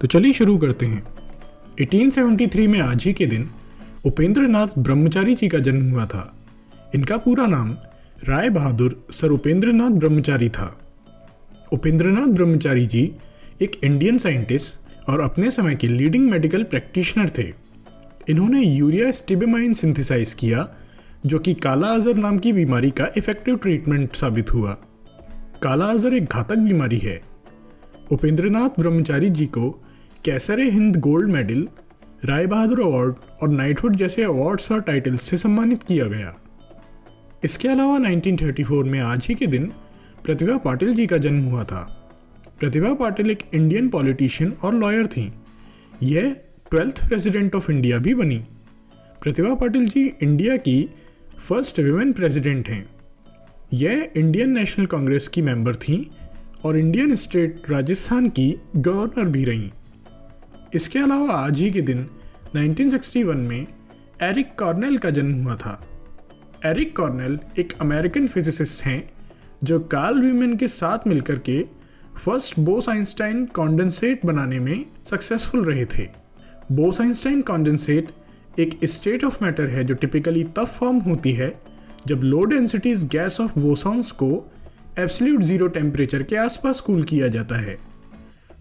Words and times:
तो 0.00 0.06
चलिए 0.06 0.32
शुरू 0.32 0.58
करते 0.58 0.86
हैं। 0.86 1.02
1873 1.80 2.68
में 2.68 2.80
आज 2.80 3.04
ही 3.04 3.12
के 3.12 3.26
दिन 3.26 3.50
उपेंद्र 4.06 4.42
नाथ 4.42 4.66
ब्रह्मचारी 4.78 5.34
जी 5.34 5.48
का 5.48 5.58
जन्म 5.58 5.90
हुआ 5.90 6.06
था। 6.06 6.36
इनका 6.94 7.16
पूरा 7.16 7.46
नाम 7.46 7.76
राय 8.28 8.50
बहादुर 8.50 9.06
सर 9.10 9.28
उपेंद्र 9.30 9.72
नाथ 9.72 9.90
ब्रह्मचारी 9.90 10.48
था। 10.48 10.80
उपेंद्र 11.72 12.06
नाथ 12.06 12.26
ब्रह्मचारी 12.26 12.86
जी 12.86 13.12
एक 13.62 13.80
इंडियन 13.84 14.18
साइंटिस्ट 14.18 15.08
और 15.08 15.20
अपने 15.20 15.50
समय 15.50 15.74
के 15.74 15.86
लीडिंग 15.86 16.30
मेडिकल 16.30 16.62
प्रैक्टिशनर 16.62 17.30
थे। 17.38 17.52
इन्होंने 18.28 18.62
यूरिया 18.62 19.10
स्टिबेमाइन 19.10 19.72
सिंथेसाइज 19.72 20.34
किया, 20.34 20.68
जो 21.26 21.38
कि 21.38 21.54
काला 21.54 21.88
अजर 21.88 22.14
नाम 22.14 22.38
की 22.38 22.52
बीमारी 22.52 22.90
का 22.90 23.06
इफ़ेक्टिव 23.16 23.56
ट्रीटमेंट 23.56 24.16
साबित 24.16 24.54
हुआ। 24.54 24.72
काला 25.62 25.86
अजर 25.86 26.14
एक 26.14 26.24
घातक 26.24 26.56
बीमारी 26.56 26.98
है। 26.98 27.22
उपेंद्रनाथ 28.12 28.80
ब्रह्मचारी 28.80 29.30
जी 29.30 29.46
को 29.46 29.84
Kaisar-e 30.24 30.70
Hind 30.70 30.96
gold 30.96 31.30
medal, 31.30 31.68
Rai 32.24 32.46
Bahadur 32.46 32.80
award 32.80 33.14
और 33.42 33.48
नाइटहुड 33.48 33.96
जैसे 33.96 34.22
अवार्ड्स 34.22 34.72
और 34.72 34.80
टाइटल्स 34.80 35.22
से 35.22 35.36
सम्मानित 35.36 35.82
किया 35.82 36.04
गया। 36.04 36.36
इसके 37.44 37.68
अलावा 37.68 37.98
1934 37.98 38.84
में 38.84 39.00
आज 39.00 39.26
ही 39.26 39.34
के 39.34 39.46
दिन 39.46 39.72
प्रतिभा 40.24 40.56
पाटिल 40.56 40.94
जी 40.94 41.06
का 41.06 41.16
जन्म 41.16 41.44
हुआ 41.44 41.64
था। 41.64 42.12
प्रतिभा 42.60 42.94
पाटिल 42.94 43.30
एक 43.30 43.42
इंडियन 43.54 43.88
पॉलिटिशियन 43.88 44.52
और 44.62 44.74
लॉयर 44.74 45.06
थी। 45.06 45.32
यह 46.02 46.36
ट्वेल्थ 46.70 47.08
प्रेसिडेंट 47.08 47.54
ऑफ़ 47.54 47.72
इंडिया 47.72 47.98
भी 47.98 48.14
बनी। 48.14 48.44
प्रतिभा 49.22 49.54
पाटिल 49.54 49.88
जी 49.88 50.12
इंडिया 50.22 50.56
की 50.56 50.90
फ़र्स्ट 51.38 51.80
विमेन 51.80 52.12
प्रेसिडेंट 52.12 52.68
हैं। 52.68 52.90
यह 53.72 54.10
इंडियन 54.16 54.50
नेशनल 54.50 54.86
कांग्रेस 54.86 55.28
की 55.28 55.42
मेंबर 55.42 55.76
थीं 55.76 56.04
और 56.64 56.78
इंडियन 56.78 57.14
स्टेट 57.16 57.62
राजस्थान 57.70 58.28
की 58.28 58.56
गवर्नर 58.76 59.24
भी 59.24 59.44
रहीं। 59.44 59.70
इसके 60.74 60.98
अलावा 60.98 61.34
आज 61.34 61.60
ही 61.60 61.70
के 61.70 61.80
दिन 61.80 62.06
1961 62.56 63.34
में, 63.34 63.66
एरिक 64.22 64.48
कॉर्नेल 64.58 64.98
का 64.98 65.10
जन्म 65.10 65.42
हुआ 65.42 65.56
था। 65.56 65.86
एरिक 66.66 66.96
कॉर्नेल 66.96 67.38
एक 67.58 67.72
अमेरिकन 67.80 68.26
फिजिसिस्ट 68.26 68.84
हैं, 68.84 69.10
जो 69.64 69.80
कार्ल 69.80 70.20
वीमन 70.22 70.56
के 70.56 70.68
साथ 70.68 70.98
मिलकर 71.06 71.38
के 71.38 71.62
फ़र्स्ट 72.24 72.58
बोस 72.58 72.88
आइंस्टाइन 72.88 73.46
कॉन्डेंसेट 73.46 74.26
बनाने 74.26 74.58
में 74.58 74.84
सक्सेसफुल 75.10 75.64
रहे 75.64 75.84
थे। 75.84 76.08
बोस 76.72 77.00
आइंस्टाइन 77.00 77.42
कॉन्डेंसेट 77.42 78.08
एक 78.58 78.80
स्टेट 78.84 79.24
ऑफ़ 79.24 79.44
मैटर 79.44 79.66
है 79.66 79.84
जो 79.84 79.94
टिपिकली 79.94 80.44
तब 80.44 80.64
फॉर्म 80.64 80.98
होती 80.98 81.32
है, 81.32 81.60
जब 82.06 82.20
low 82.24 82.44
densities 82.44 83.04
gas 83.04 83.40
of 83.40 83.58
bosons 83.58 84.10
को 84.12 84.52
एब्सोल्यूट 84.98 85.42
ज़ीरो 85.42 85.66
टेम्परेचर 85.66 86.22
के 86.22 86.36
आसपास 86.36 86.80
कूल 86.80 87.02
किया 87.02 87.28
जाता 87.28 87.60
है। 87.60 87.89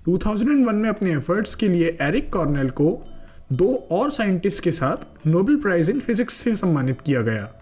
2001 0.09 0.75
में 0.75 0.89
अपने 0.89 1.11
एफर्ट्स 1.11 1.55
के 1.55 1.67
लिए 1.67 1.97
एरिक 2.01 2.33
कॉर्नेल 2.33 2.69
को 2.69 3.07
दो 3.53 3.87
और 3.91 4.11
साइंटिस्ट 4.11 4.63
के 4.63 4.71
साथ 4.71 5.27
नोबेल 5.27 5.55
प्राइज 5.55 5.89
इन 5.89 5.99
फिजिक्स 5.99 6.33
से 6.33 6.55
सम्मानित 6.55 7.01
किया 7.01 7.21
गया। 7.21 7.53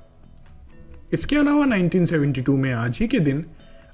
इसके 1.13 1.36
अलावा 1.36 1.65
1972 1.65 2.49
में 2.49 2.73
आज 2.73 2.97
ही 3.02 3.07
के 3.07 3.19
दिन 3.19 3.45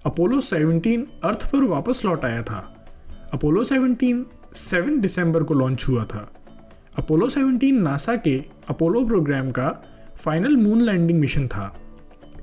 अपोलो 0.05 0.41
17 0.41 1.03
अर्थ 1.23 1.51
पर 1.51 1.63
वापस 1.63 2.05
लौट 2.05 2.25
आया 2.25 2.43
था। 2.43 2.87
अपोलो 3.33 3.63
17 3.63 4.23
7 4.53 4.97
दिसंबर 4.97 5.43
को 5.43 5.53
लॉन्च 5.53 5.85
हुआ 5.87 6.03
था। 6.03 6.33
अपोलो 6.97 7.29
17 7.29 7.71
नासा 7.71 8.15
के 8.15 8.43
अपोलो 8.69 9.05
प्रोग्राम 9.05 9.51
का 9.51 9.83
फाइनल 10.15 10.57
मून 10.57 10.81
लैंडिंग 10.81 11.19
मिशन 11.19 11.47
था। 11.47 11.77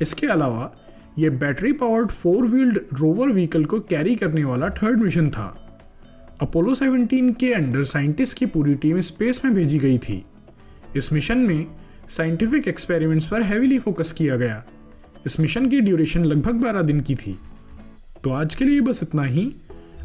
इसके 0.02 0.26
अलावा 0.26 0.72
यह 1.18 1.30
battery 1.30 1.72
powered 1.72 2.08
four 2.08 2.46
wheeled 2.46 2.78
rover 2.92 3.28
vehicle 3.28 3.64
को 3.64 3.80
कैरी 3.80 4.16
करने 4.16 4.44
वाला 4.44 4.68
थर्ड 4.68 4.98
मिशन 4.98 5.30
था। 5.30 5.66
अपोलो 6.42 6.74
17 6.74 7.32
के 7.40 7.52
अंडर 7.52 7.82
साइंटिस्ट 7.84 8.36
की 8.38 8.46
पूरी 8.46 8.74
टीम 8.74 9.00
स्पेस 9.00 9.40
में 9.44 9.54
भेजी 9.54 9.78
गई 9.78 9.98
थी। 9.98 10.24
इस 10.96 11.12
मिशन 11.12 11.38
में 11.38 11.66
साइंटिफिक 12.08 12.68
एक्सपेरिमेंट्स 12.68 13.26
पर 13.26 13.42
हैवीली 13.42 13.78
फोकस 13.78 14.12
किया 14.12 14.36
गया। 14.36 14.62
इस 15.26 15.38
मिशन 15.40 15.66
की 15.70 15.80
ड्यूरेशन 15.80 16.24
लगभग 16.24 16.62
12 16.62 16.82
दिन 16.82 17.00
की 17.00 17.14
थी। 17.14 17.36
तो 18.24 18.30
आज 18.30 18.54
के 18.54 18.64
लिए 18.64 18.80
बस 18.80 19.02
इतना 19.02 19.24
ही। 19.24 19.52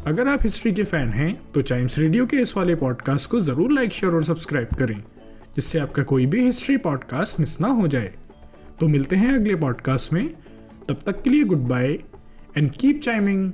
अगर 0.06 0.28
आप 0.28 0.42
हिस्ट्री 0.42 0.72
के 0.72 0.84
फ़ैन 0.84 1.08
हैं 1.08 1.34
तो 1.52 1.62
चाइम्स 1.62 1.98
रेडियो 1.98 2.26
के 2.26 2.36
इस 2.36 2.56
वाले 2.56 2.74
पॉडकास्ट 2.74 3.30
को 3.30 3.40
ज़रूर 3.40 3.72
लाइक 3.72 3.92
शेयर 3.92 4.14
और 4.14 4.24
सब्सक्राइब 4.24 4.74
करें, 4.78 5.02
जिससे 5.56 5.78
आपका 5.78 6.02
कोई 6.02 6.26
भी 6.26 6.44
हिस्ट्री 6.44 6.76
पॉडकास्ट 6.78 7.40
मिस 7.40 7.60
ना 7.60 7.68
हो 7.68 7.88
जाए। 7.88 8.14
तो 8.80 8.88
मिलते 8.88 9.16
हैं 9.16 9.34
अगले 9.34 9.54
पॉडकास्ट 9.56 10.12
में। 10.12 10.28
तब 10.88 10.98
तक 11.06 11.22
के 11.22 11.30
लिए 11.30 11.44
good 11.44 11.68
bye 11.68 11.98
and 12.56 12.70
keep 12.70 13.00
chiming 13.00 13.52